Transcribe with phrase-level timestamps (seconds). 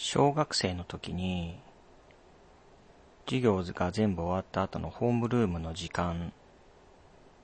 [0.00, 1.58] 小学生の時に、
[3.26, 6.32] 授業が全部終わった後のホームルームの時間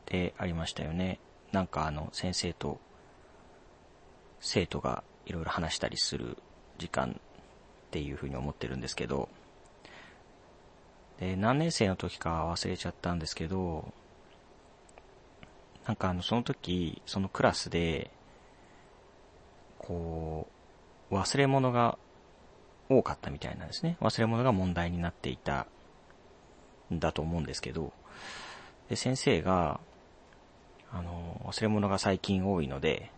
[0.07, 1.19] でありましたよね。
[1.51, 2.79] なんかあの、先生と
[4.39, 6.39] 生徒がいろいろ話したりする
[6.79, 9.29] 時間っていうふうに思ってるんですけど、
[11.19, 13.93] で、何年生の時か忘れちゃったんですけど、
[15.89, 18.13] なんかあの、その時、そのクラスで、
[19.81, 20.47] こ
[21.11, 21.99] う、忘れ物が
[22.99, 23.97] 多かったみたいなんですね。
[24.01, 25.67] 忘れ物が問題になっていた
[26.93, 27.93] んだと思うんですけど、
[28.89, 29.81] で、先生が、
[30.93, 33.11] あの、忘れ物が最近多いので、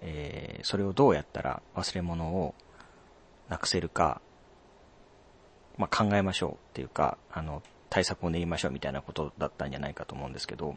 [0.00, 2.54] えー、それをどうやったら忘れ物を
[3.48, 4.20] なくせるか、
[5.78, 10.76] まあ、考えましょうっていうか、あの、対策を練りましょうみたいなことだったんじゃないかと思うんですけど、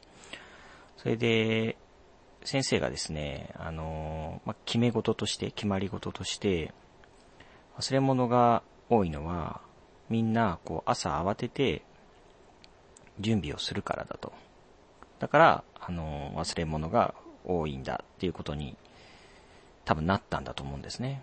[0.98, 1.78] それで、
[2.44, 6.74] 先生がですね、あの、まあ、決め事として、決まり事として、
[7.78, 9.62] 忘れ物が多いのは、
[10.10, 11.82] みんな、こう、朝慌てて、
[13.20, 14.34] 準備をするからだと。
[15.20, 17.14] だから、あの、忘れ物が
[17.46, 18.76] 多いんだっていうことに、
[19.84, 21.22] 多分なったんだと思うんですね。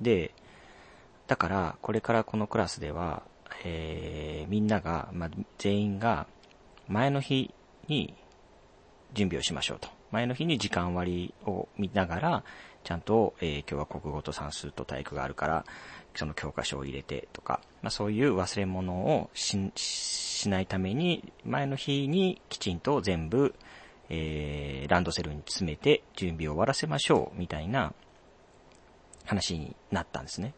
[0.00, 0.34] で、
[1.26, 3.22] だから、これからこのクラスでは、
[3.64, 6.26] えー、みんなが、まあ、全員が、
[6.88, 7.54] 前の日
[7.88, 8.14] に
[9.14, 9.88] 準備をしましょうと。
[10.10, 12.44] 前の日に時間割を見ながら、
[12.84, 15.64] ちゃんと、えー、今日は国語と算数と体育があるから、
[16.14, 23.54] その教科書を入れてとか、まあ、そういう忘れ物をし、しないために、前の日にきちんと全部、
[24.08, 27.94] えー、ランドセルに詰めて準備を終わらせましょう、みたいな
[29.24, 30.54] 話になったんですね。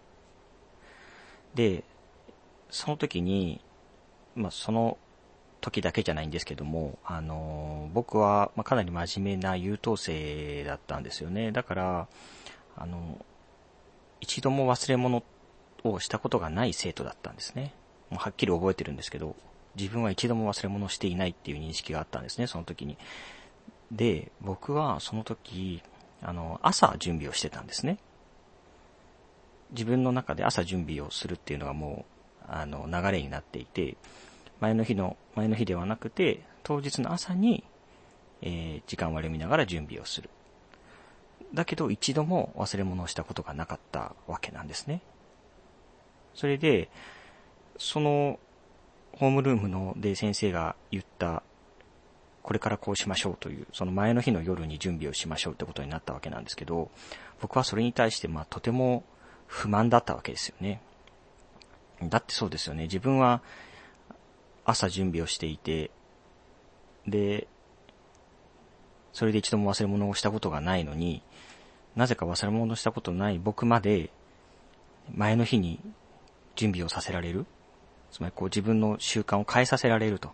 [1.54, 1.84] で、
[2.70, 3.60] その時に、
[4.34, 4.98] まあ、その
[5.64, 11.52] 時だけじゃないんですけども、あの、僕は、まかなり真面目な優等生だったんですよね。
[11.52, 12.08] だから、
[12.76, 13.24] あの、
[14.20, 15.22] 一度も忘れ物
[15.82, 17.72] をしたことがない生徒だったんですね。
[18.10, 19.36] もうはっきり覚えてるんですけど、
[19.74, 22.98] 自分は一度も忘れ物をしていないっていう認識があったんですね、その時に。
[23.90, 25.82] で、僕はその時、
[26.22, 27.98] あの、朝準備をしてたんですね。
[29.70, 32.04] 自分の中で朝準備をするっていうのがも
[32.42, 33.96] う、あの、流れになっていて、
[34.60, 37.64] 前の日の、前の日ではなくて、当日の朝に、
[38.42, 40.30] えー、時間割り見ながら準備をする。
[41.52, 45.00] だけど一度も忘れ物をしたことがなかったわけなんですね。
[46.34, 46.90] それで、
[47.78, 48.38] その、
[49.12, 51.42] ホームルームので先生が言った、
[52.42, 56.90] これからこうしましょうという、その前の日の夜に準備をしましょうってことになったわけなんですけど、
[57.40, 59.04] 僕はそれに対して、まあ、とても
[59.46, 60.82] 不満だったわけですよね。
[62.02, 62.84] だってそうですよね。
[62.84, 63.40] 自分は
[64.64, 65.90] 朝準備をしていて、
[67.06, 67.46] で、
[69.12, 71.22] それで一度も忘れ物をしたことがないのに、
[71.96, 74.10] なぜか忘れ物をしたことない僕まで、
[75.14, 75.80] 前の日に
[76.56, 77.46] 準備をさせられる
[78.14, 80.30] つまりこう自分の習慣を変えさせられると。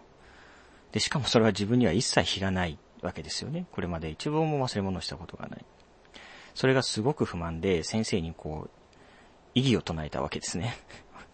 [0.93, 3.65] で、しかもそれは自分には一切非がないわけですよね。
[3.73, 5.65] これまで一度も忘れ物をしたことがない。
[6.55, 8.71] それがすごく不満で、先生にこう、
[9.55, 10.77] 異議を唱えたわけですね。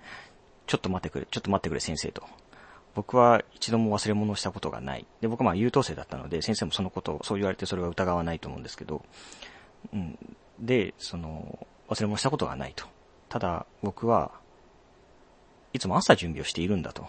[0.69, 2.23] ちょっと待ってくれ、ちょっと待ってくれ先生と。
[2.97, 5.07] 僕は一度も忘れ物をしたことがない。
[5.21, 9.05] で、僕はまあ優等生だったので、先生もそのことを、そう言われてそれは疑わないと思うんですけど、
[9.93, 10.19] うん。
[10.59, 12.87] で、その、忘れ物したことがないと。
[13.29, 14.33] ただ、僕は、
[15.75, 17.07] いつも朝準備をしているんだと。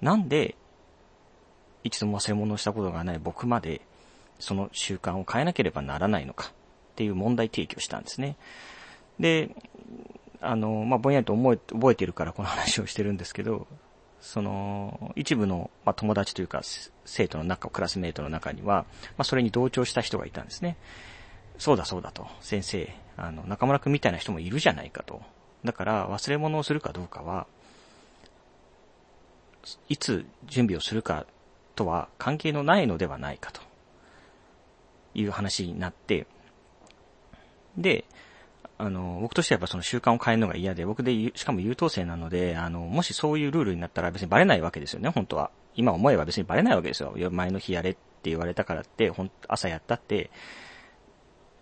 [0.00, 0.54] なんで、
[1.82, 3.80] 一度も忘れ物をしたことがない僕まで、
[4.38, 8.36] その習慣を変えなければならないのかっていう問題提起をしたんですね。
[9.18, 9.50] で、
[10.40, 13.66] あの、まあ、ぼんやりと、覚えてるからこの話をしてるんですけど、
[14.24, 16.62] その、一部の、まあ、友達というか、
[17.04, 18.86] 生徒の中、クラスメイトの中には、
[19.18, 20.78] まあ、それに同調した人がいたんですね。
[21.58, 25.20] そうだそうだと、先生、あの、中村くんみたいな人もいるじゃないかと。
[25.62, 27.46] だから、忘れ物をするかどうかは、
[29.90, 31.26] いつ準備をするか
[31.76, 33.60] とは関係のないのではないかと
[35.14, 36.26] いう話になって、
[37.76, 38.06] で、
[38.76, 45.50] あの、僕としてはやっぱその習慣を変えるのが嫌で、僕で、しかも優等生なので、あの、もしそういうルールになったら別にバレないわけですよね、本当は。
[45.76, 47.14] 今思えば別にバレないわけですよ。
[47.30, 50.30] 前の日やれって言われたからって、ほん朝やったって、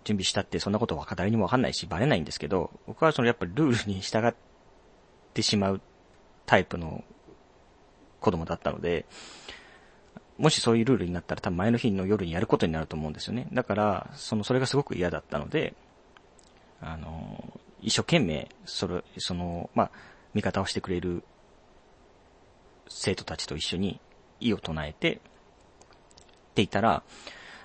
[0.05, 4.35] 準備したってそんなことは誰にもわかんないし、バレないんですけど、僕はそのやっぱりルールに従っ
[5.35, 5.81] てしまう
[6.47, 7.05] タイプの
[8.20, 9.06] 子供だったので、
[10.38, 13.49] もしそういうルールになったら多分前の日の夜にやることになると思うんですよね。
[13.53, 15.75] だから、その、それがすごく嫌だったので、
[16.82, 19.90] あの、一生懸命、それ、その、まあ、
[20.34, 21.23] 味方をしてくれる
[22.88, 24.00] 生徒たちと一緒に
[24.40, 25.20] 意を唱えて、って
[26.56, 27.02] 言ったら、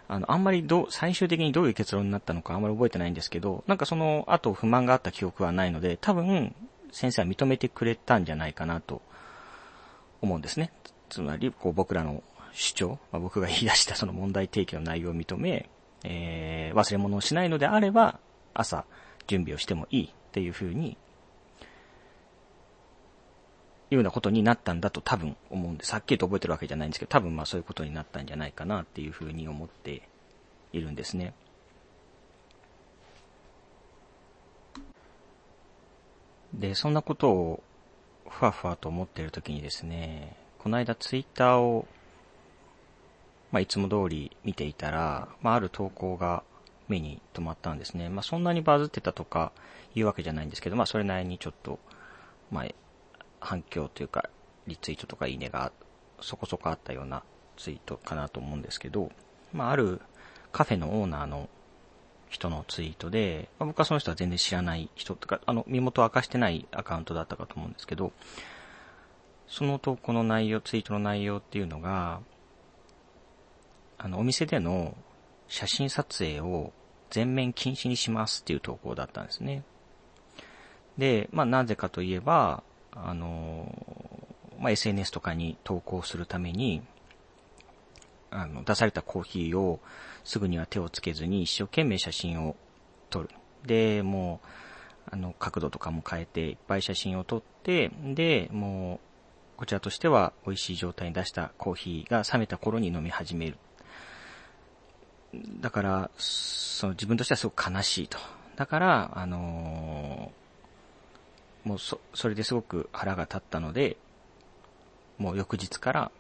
[0.08, 6.56] あの、あんまりど、最終的にどういう結論になったのかあんまり覚えてないんですけど、なんかその後不満があった記憶はないので、多分、
[6.92, 9.02] 先生は認めてくれたんじゃないかなと
[10.22, 10.72] 思うんですね。
[11.10, 12.24] つまり、こう僕らの
[12.54, 15.70] 主張、まあ、僕が言い出したその問題提起の内容を認め、
[16.04, 18.20] えー、忘れ物をしないのであれば、
[18.54, 18.86] 朝
[19.28, 20.98] 準備をしてもいいっていうふうに、
[23.90, 25.94] いうようなことになったんだと多分思うんです。
[25.94, 30.02] はっきりと覚えてるわけじゃないんですけど、多分まあそういうことになったんじゃないかなっていうふうに思って
[30.74, 31.34] いるんですね。
[36.54, 37.64] で、そんなことを
[38.30, 41.88] ふわふわと思っているときにですね、この間ツイッターを、
[43.52, 46.44] まあ、いつも通り見ていたら、まあ、ある投稿が
[46.88, 48.10] 目に留まったんですね。
[48.10, 49.52] まあ、そんなにバズってたとか
[49.96, 51.80] いうわけじゃないんですけど、まあ、それなりにちょっと、
[52.52, 52.66] まあ、
[53.40, 54.30] 反響というか、
[54.68, 55.72] リツイートとかいいねが
[56.22, 57.24] そこそこあったような
[57.58, 59.12] ツイートかなと思うんですけど、
[59.54, 60.02] まあ、ある
[60.52, 61.50] カフェのオーナーの
[62.30, 68.12] 人のツイートで、まあ、僕はその人は全然知らない人とか、あの、身元を明かしてないアカウントだったかと思うんですけど、
[69.48, 72.20] その投稿の内容、ツイートの内容っていうのが、
[73.98, 74.96] あの、お店での
[75.48, 76.74] 写真撮影を
[77.10, 79.64] 全面禁止にしますっていう投稿だったんですね。
[80.98, 83.74] で、まあなぜかといえば、あの、
[84.60, 86.82] まあ SNS とかに投稿するために、
[88.32, 89.80] あの、出されたコーヒーを
[90.24, 92.56] すぐには手をつけずに一生懸命写真を
[93.10, 93.30] 撮る。
[93.66, 94.48] で、もう、
[95.12, 99.00] あの、角度とかも変えていっぱい写真を撮って、で、も
[99.56, 103.58] う、こちらとしては美味しい状態に出したコーヒーが冷めた頃に飲み始める。
[105.60, 108.18] だから、その自分としてはすごく悲しいと。
[108.56, 113.98] だから、あのー、もうそ、それですごく腹が立ったので、
[115.18, 116.12] もう翌日から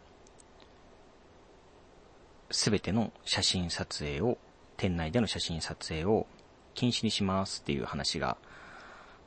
[2.50, 4.38] すべての写真撮影を、
[4.78, 6.28] 店内での写真撮影を
[6.76, 8.38] 禁止にしますっていう話が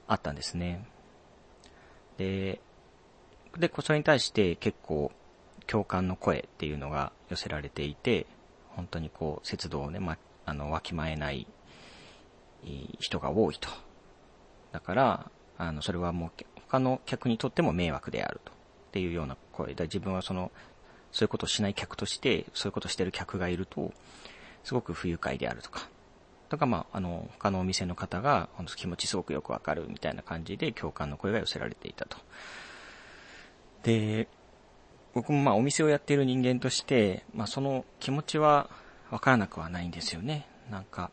[0.06, 0.86] あったんですね。
[2.18, 2.60] で、
[3.58, 5.10] で、それに対して結構
[5.66, 8.26] 共感の声っていうのが寄せられていて、
[8.80, 10.16] 本当にこう、節度をね、ま、
[10.46, 11.46] あの、わきまえない
[12.98, 13.68] 人が多いと。
[14.72, 18.52] だから、あの、それはもう他の客にとっても迷惑であると。
[18.52, 18.54] っ
[18.92, 20.50] ていうような声で、自分はその
[21.12, 23.92] そういうことをしない客として、そういうことをしてる客がいると、
[24.64, 25.88] すごく不愉快であるとか。
[26.48, 32.16] とか、まあ、あの、他のお店の方が、気持ちすごくよくわかるみたいな感じで共感の声が寄せられていたと。
[33.82, 34.28] で、
[35.14, 38.70] 僕もまあお店をやっている人間として、まあその気持ちは
[39.10, 40.46] わからなくはないんですよね。
[40.70, 41.10] なんか、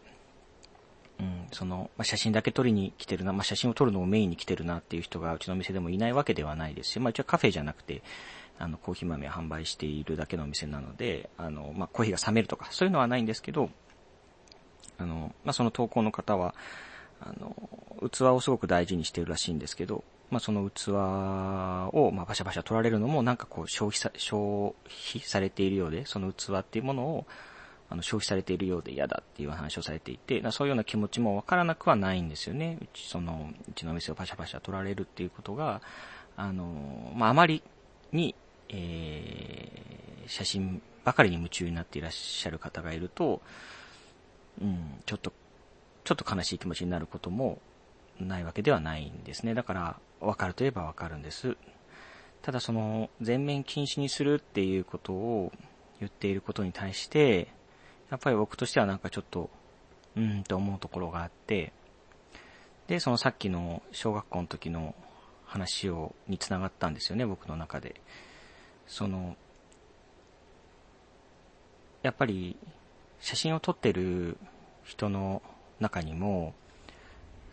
[1.20, 8.04] うん、その、まあ、写真だけ撮りに来てるな、まあ、写真を撮るのをメインに来てるなっていう人がうちの店でもいないわけではないですし、まあ、うちはカフェじゃなくて、
[8.60, 13.70] あの、コーヒー豆を販売しているだけのお店なので、あの、まあ、コーヒーが冷めるとか、そういうのはないんですけど、
[15.00, 16.54] あの、まあ、その投稿の方は、
[17.20, 17.56] あの、
[18.12, 24.74] 器をすごく大事にしてるらしいんですけど、まあ、その器を、まあ、バシャバシャ取られるのも、なんかこう、消費さ、消
[25.10, 27.26] 費されているようで、その器っていうものを、
[27.90, 32.78] あの、消費されているようで嫌だっていう話をされていて、そういうような気持ちもわからなくはないんですよね。
[32.82, 35.82] うち、その、うちの店をパシャパシャ取られるっていうことが、
[36.36, 37.64] あの、まあ、あまり
[38.12, 38.36] に、
[38.68, 43.42] えー、写真ばかりに夢中になっていらっしゃる方がいると、
[44.62, 45.32] うん、ちょっと、
[46.04, 47.60] ちょっと悲しい気持ちになることも
[48.20, 49.54] ないわけではないんですね。
[49.54, 51.58] だから、わかるといえばわかるんです。
[52.42, 55.52] ただその、全面禁止にするっていうことを
[56.00, 57.48] 言っていることに対して、
[58.10, 59.50] やっぱり僕としてはなんかちょっと、
[60.16, 61.74] うーんと思うところがあって、
[62.88, 64.96] で、そのさっきの小学校の時の
[65.46, 68.02] 話を、につながったんですよね、僕の中で。
[68.88, 69.36] その、
[72.02, 72.56] やっぱり
[73.20, 74.38] 写真を撮ってる
[74.84, 75.42] 人の
[75.80, 76.54] 中にも、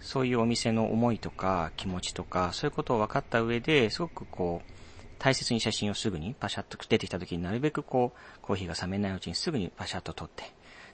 [0.00, 4.70] そういうお店の思いとか気持ちとか、そういうことを分かった上で、すごくこう、
[5.18, 10.44] 大切に写真をすぐにパシャッと出てきた時になるべくこう、コーヒーが冷めないうちにすぐにパシャッと撮って。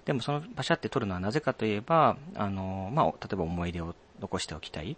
[0.04, 4.96] でもそのパシャって撮るのはなぜかといえば、あの、まあ、例えば思い出を残しておきたい。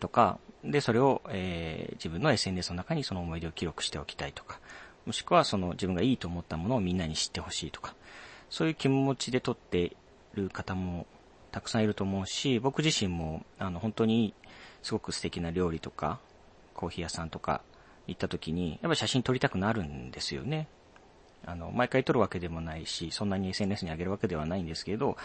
[0.00, 4.60] とか、で、それを、えー、自分の SNS の中にその思い出を記録しておきたいとか、
[5.06, 7.94] もしくはその自分がいいと思ったものをみんなに知ってほしいとか、
[8.48, 9.96] そういう気持ちで撮って
[10.34, 11.06] る方も
[11.54, 14.34] たくさんいると思うし、僕自身も、あの、本当に
[14.82, 16.18] すごく素敵な料理とか、
[16.74, 17.62] コーヒー屋さんとか
[18.08, 20.66] 行った時に、やっぱ写真撮りたくなるんですよね。
[21.46, 25.16] あの、毎回撮るわけでもないし、そんなに SNS に上げるわけではないんですけど、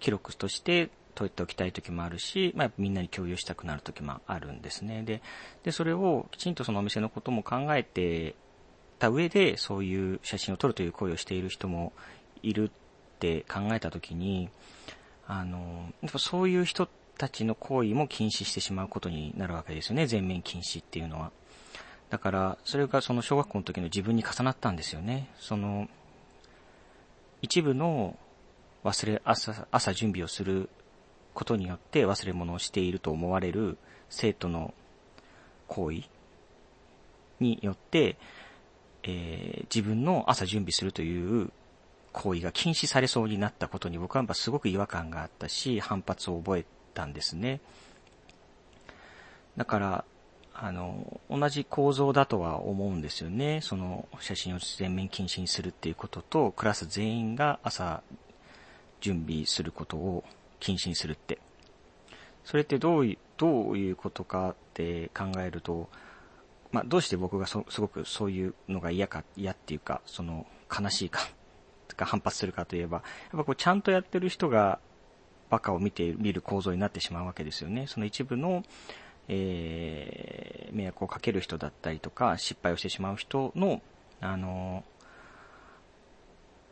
[0.00, 5.04] 記録として撮っておきたい時もあるし、まあ、みんなに共有したくなる時もあるんですね。
[5.04, 5.22] で、
[5.62, 8.34] で、それをきちんとそのお店のことも考えて
[8.98, 11.92] た上で、そういう写真を撮るという行為をしている人も
[12.42, 14.50] いるって考えたときに、
[15.28, 21.32] あの、そういう人たちの行為も禁止してしまうことになるわけですよね、全面禁止っていうのは。
[22.10, 25.28] だから、それがその小学校の時の自分に重なったんですよね。
[25.38, 25.88] その、
[27.42, 28.16] 一部の
[28.84, 30.68] 忘れ、朝、朝準備をする
[31.34, 33.76] ことによって忘れ物をしていると思われる
[34.08, 34.72] 生徒の
[35.66, 36.02] 行為
[37.40, 38.16] によって、
[39.02, 41.50] えー、自分の朝準備するという
[42.16, 47.60] 行為が禁止されそうになったことに僕はすごく違和感があったし、反発を覚えたんですね。
[49.58, 50.04] だから、
[50.54, 53.60] あの、同じ構造だとは思うんですよね。
[53.62, 58.02] その、写真を全面禁止にするっていうことと、クラス全員が朝
[59.02, 60.24] 準備することを
[60.58, 61.38] 禁止にするって。
[62.46, 65.90] それってどういう、どういうことかって考えると、
[66.72, 71.20] まあ、どうして僕がすごくそういうのが嫌か、嫌っていうか、その、悲しいか、
[71.96, 74.78] か反発するかといえば、やっぱこう、ちゃんとやってる人が、
[75.48, 77.86] バカを見てみる構造になってしまうわけですよね。
[77.86, 78.64] その一部の、
[79.28, 83.80] えー、迷惑をかける人だったりとか、失敗をしてしまう人の、
[84.20, 84.84] あの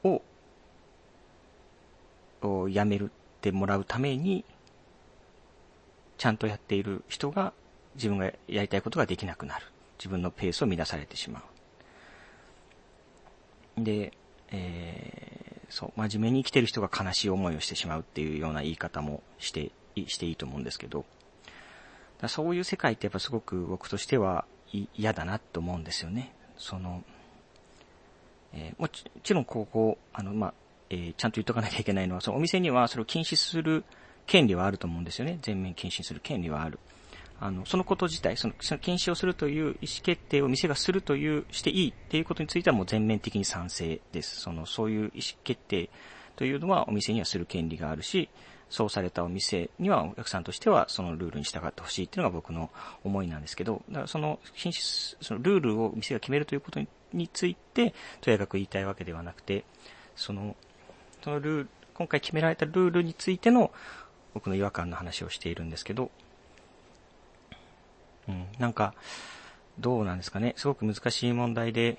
[0.03, 0.23] を、
[2.43, 4.45] をやめるってもらうために、
[6.19, 7.53] ちゃんとやっている人が
[7.97, 9.67] 自分がやりたいことができなくなる。
[9.99, 11.43] 自分のペースを乱されてしま
[13.79, 13.83] う。
[13.83, 14.13] で、
[14.51, 19.71] えー、そう、真面目に生きてる人が悲しい思いをしてしまうっていうような言い方もして、
[20.07, 21.05] していいと思うんですけど、
[22.29, 24.45] そういう世界ってやっぱすごく僕としては
[24.97, 26.33] 嫌だなと思うんですよね。
[26.57, 27.03] その、
[28.53, 30.55] えー、もちろんここ、あの、まあ、
[30.91, 33.85] えー、ちゃんと言っとかなきゃいけないのは、そのお店にはそれを禁止する
[34.27, 35.39] 権利はあると思うんですよね。
[35.43, 36.79] 全面禁止する権利はある。
[37.45, 44.41] あの、そのこと自体、その、その禁止をするという意思決定を店がするという、していいっていうことについてはもう全面的に賛成です。
[44.41, 45.91] その、そういう意思決定
[46.37, 48.31] というのはお店にはする権利があるし、
[48.71, 52.71] そうされたお店にはお客さんとしてはそのルールに従ってほしいっていうのが僕の
[53.05, 56.81] 思いなんですけど、だからその禁止、そのルールを店が決めるということ
[57.13, 59.67] について、とやかく言いたいわけではなくて、
[60.17, 60.57] その、
[61.23, 63.71] そのルール、今回決められたルールについての
[64.33, 66.11] 僕の違和感の話をしているんですけど、
[68.29, 68.95] うん、なんか、
[69.79, 70.55] どうなんですかね。
[70.57, 71.99] すごく難しい問題で、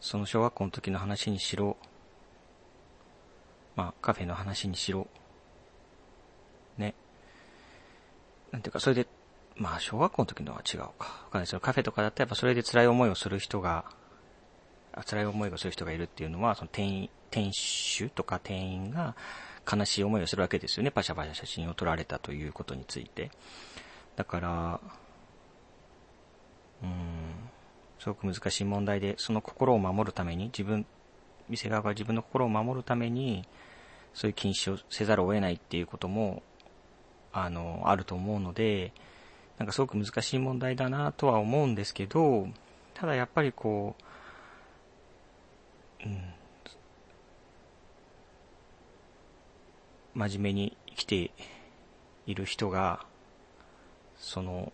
[0.00, 1.76] その小学校の時の話にしろ、
[3.74, 5.06] まあ、カフェの話にしろ、
[6.78, 6.94] ね。
[8.52, 9.06] なんていうか、それで、
[9.56, 10.86] まあ、小学校の時のは違うか。
[10.88, 11.60] わかんないですよ。
[11.60, 13.84] カフェとかだったらやっぱそれで辛い思いをする人が、
[15.04, 19.14] 辛い思いをする人がいるっていうのは、その店員、店主とか店員が、
[19.70, 20.90] 悲しい思いをするわけですよね。
[20.90, 23.30] パシャパシャ写真を撮られたということについて。
[24.14, 24.80] だから、
[26.82, 26.90] うん、
[27.98, 30.86] すごく難しい問題で、その心を守るために、自分、
[31.48, 33.46] 店側が自分の心を守るために、
[34.14, 36.42] そういう禁止をせざるを得ないっていうことも、
[37.32, 38.92] あの、あると思うので、
[39.58, 42.48] なんかすごく難しい問題だなとは思うんですけど、
[42.94, 43.94] ただやっぱりこ
[46.04, 46.34] う、うん、
[50.16, 51.30] 真面目に生きて
[52.26, 53.04] いる人が、
[54.16, 54.72] その、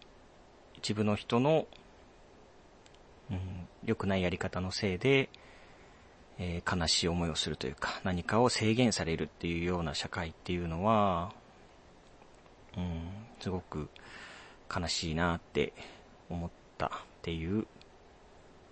[0.76, 1.66] 一部の人の、
[3.28, 3.38] うん、
[3.84, 5.28] 良くないやり方のせいで、
[6.38, 11.32] えー、悲しい思いをするというか、何かを制限されるっていうような社会っていうのは、
[12.76, 13.02] うん、
[13.40, 13.88] すごく
[14.75, 15.72] 悲しいなって
[16.30, 16.90] 思ったっ
[17.22, 17.66] ていう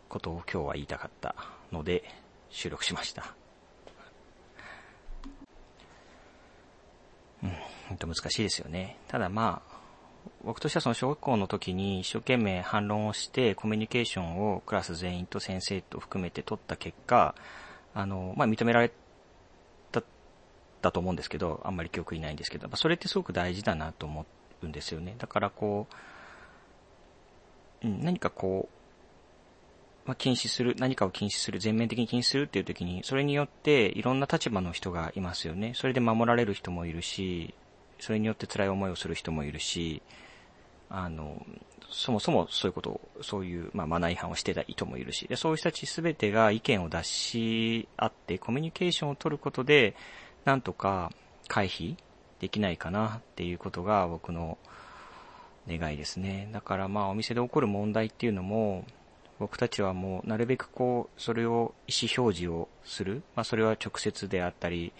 [0.09, 1.35] ことを今日は言いたかった
[1.73, 2.05] ので
[2.49, 3.40] 収録しました。
[7.91, 8.97] 本当難しいですよね。
[9.09, 9.81] ただまあ、
[10.45, 17.35] 僕としてはその小学校の時に一生懸命反論をしてコミュニケーションをクラス全員と先生と含めて取った結果、
[17.93, 18.93] あの、まあ、認められ
[19.91, 20.05] た、
[20.83, 24.25] だと思うんですけど、あんまり記憶いないんですけど、それってすごく大事だなと思
[24.63, 25.17] うんですよね。
[25.19, 25.89] だからこ
[27.83, 35.73] う、うん、何かこう、まあ、禁止する、何かを禁止する、全面的に禁止するっていう時に、それによっていろんな立場の人がいますよね。
[35.75, 37.55] それで守られる人もいるし、
[38.01, 40.03] それによって辛い思いをする人もいるし、
[40.89, 41.45] あの、
[41.91, 49.95] そもそもそういうことを、そういう、まあ、マナー違反をしてた人もいるし、で、そういう人たちすべてが意見を出し合って、コミュニケーションを取ることで、
[50.45, 51.13] なんとか
[51.49, 51.97] 回避
[52.41, 54.59] できないかなっていうことが僕の
[55.69, 56.49] 願いですね。
[56.53, 58.85] だからまあお店で起こる問題っていうのも、
[59.39, 63.23] 僕たちはもうなるべくこう、それを意思表示をする。
[63.35, 64.93] まあそれは直接であったり、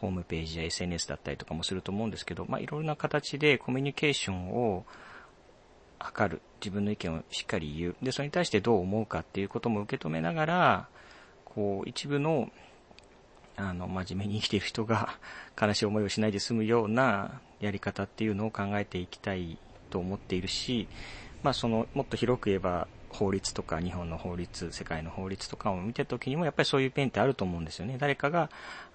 [0.00, 4.84] ホームページや SNS だったりとかもすると思うんですけど、まあいろんな形でコミュニケーションを
[6.00, 6.42] 図る。
[6.60, 7.96] 自分の意見をしっかり言う。
[8.02, 10.88] で、それに対してどう思うかっていうことも受け止めながら、
[11.44, 12.50] こう、一部の、
[13.56, 15.18] あの、真面目に生きている人が
[15.60, 19.58] 悲しい思いをしないで済むようなやり方っていうのを考えていきたい
[19.90, 20.88] と思っているし、
[21.42, 27.96] まあその、もっと広く言えば、法律とか日本の法律、世界の法律とかを見た時にもやっぱりそういうペンってあると思うんですよね。
[27.98, 28.50] 誰かが、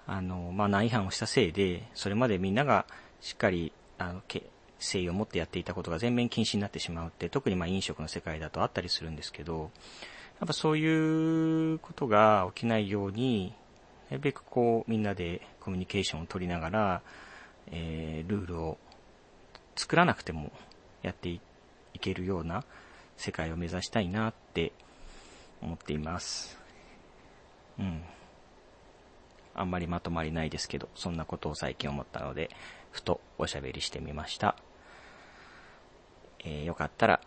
[0.06, 2.84] あの、まあ内違反をしたせいで、それまでみんなが
[3.20, 9.70] しっかり、あの、誠意を持ってやっていたことが全面禁止になってしまうって、特にまあ飲食の世界だとあったりするんですけど、
[10.38, 13.54] やっぱそういうことが起きないように、
[14.10, 17.02] なるべくこうみんなでコミュニケーションを取りながら、
[17.70, 18.78] えー、ルールを
[19.76, 20.50] 作らなくても
[21.02, 21.40] やってい
[22.00, 22.64] けるような
[23.20, 24.72] 世界を目指したいなって
[25.60, 26.58] 思っています。
[27.78, 28.02] うん。
[29.54, 32.48] あんまりまとまりないですけど、そんなことを最近思ったので、
[32.90, 34.56] ふとおしゃべりしてみました。
[36.38, 37.20] えー、よかったら、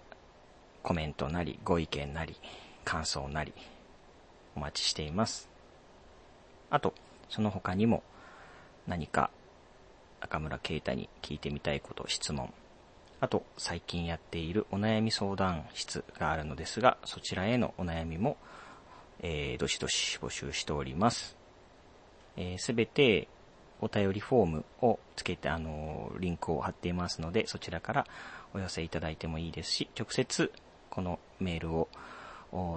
[0.81, 2.35] コメントなり、ご意見なり、
[2.83, 3.53] 感想なり、
[4.55, 5.47] お待ちしています。
[6.71, 6.95] あと、
[7.29, 8.01] その他にも、
[8.88, 9.29] 何か、
[10.21, 12.51] 中村啓太に聞いてみたいこと、質問、
[13.24, 18.36] あと、最近やっているお悩み相談室があるのですが、そちらへのお悩みも、
[19.22, 21.38] えー、どしどし募集しております。
[22.36, 23.30] えす、べて、
[23.80, 28.08] お便りフォームをつけて、あのー、リンクを貼っていますので、そちらから
[28.53, 30.51] お寄せいただいてもいいですし、直接、
[30.89, 31.88] このメールを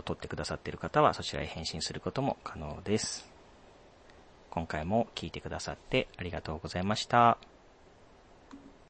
[0.05, 3.29] 取ってくださっている方は、そちらへ返信することも可能です。
[4.51, 7.37] 今回も聞いてくださってありがとうございました。